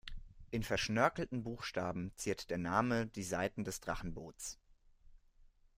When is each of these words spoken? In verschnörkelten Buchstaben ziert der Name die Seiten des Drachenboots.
In 0.49 0.63
verschnörkelten 0.63 1.43
Buchstaben 1.43 2.11
ziert 2.15 2.49
der 2.49 2.57
Name 2.57 3.05
die 3.05 3.21
Seiten 3.21 3.63
des 3.63 3.81
Drachenboots. 3.81 4.57